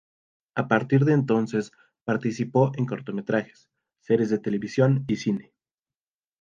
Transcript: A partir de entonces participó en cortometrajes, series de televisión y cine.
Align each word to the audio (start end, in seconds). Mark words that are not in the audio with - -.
A 0.55 0.67
partir 0.67 1.05
de 1.05 1.13
entonces 1.13 1.71
participó 2.05 2.71
en 2.75 2.87
cortometrajes, 2.87 3.69
series 3.99 4.31
de 4.31 4.39
televisión 4.39 5.03
y 5.07 5.17
cine. 5.17 5.53